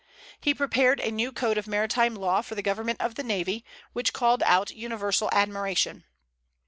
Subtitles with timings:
[0.39, 3.63] He prepared a new code of maritime law for the government of the navy,
[3.93, 6.05] which called out universal admiration.